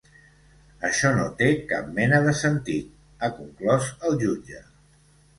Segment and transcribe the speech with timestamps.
[0.87, 2.87] Això no té cap mena de sentit,
[3.19, 4.63] ha conclòs el jutge.